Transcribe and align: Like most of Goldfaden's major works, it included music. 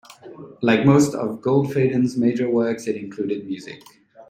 Like 0.63 0.83
most 0.83 1.13
of 1.13 1.41
Goldfaden's 1.41 2.17
major 2.17 2.49
works, 2.49 2.87
it 2.87 2.95
included 2.95 3.45
music. 3.45 3.83